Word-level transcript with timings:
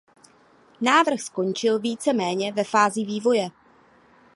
Návrh 0.81 1.21
skončil 1.21 1.79
víceméně 1.79 2.53
ve 2.53 2.63
fázi 2.63 3.05
vývoje. 3.05 3.49